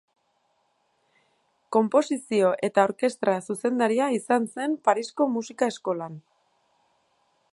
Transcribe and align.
Konposizio 1.77 2.49
eta 2.69 2.87
orkestra-zuzendaria 2.91 4.09
izan 4.17 4.49
zen 4.55 4.75
Parisko 4.89 5.31
Musika 5.37 5.71
Eskolan. 5.75 6.19